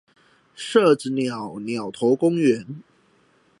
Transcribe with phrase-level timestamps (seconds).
[0.55, 2.83] 社子島島頭公園